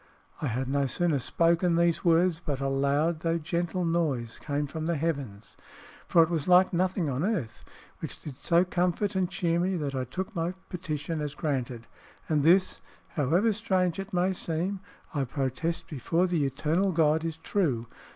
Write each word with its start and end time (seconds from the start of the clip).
I 0.41 0.47
had 0.47 0.67
no 0.67 0.87
sooner 0.87 1.19
spoken 1.19 1.75
these 1.75 2.03
words, 2.03 2.41
but 2.43 2.59
a 2.59 2.69
loud 2.69 3.19
though 3.19 3.37
gentle 3.37 3.85
noise 3.85 4.39
came 4.39 4.65
from 4.65 4.87
the 4.87 4.95
heavens 4.95 5.55
(for 6.07 6.23
it 6.23 6.29
was 6.31 6.47
like 6.47 6.73
nothing 6.73 7.07
on 7.07 7.23
earth), 7.23 7.63
which 7.99 8.19
did 8.19 8.37
so 8.39 8.65
comfort 8.65 9.13
and 9.15 9.29
cheer 9.29 9.59
me 9.59 9.77
that 9.77 9.93
I 9.93 10.05
took 10.05 10.35
my 10.35 10.55
petition 10.69 11.21
as 11.21 11.35
granted. 11.35 11.85
And 12.27 12.41
this 12.41 12.81
(however 13.09 13.53
strange 13.53 13.99
it 13.99 14.11
may 14.11 14.33
seem) 14.33 14.79
I 15.13 15.23
protest 15.23 15.85
before 15.87 16.25
the 16.25 16.45
eternal 16.45 16.91
God 16.91 17.23
is 17.23 17.37
true. 17.37 17.85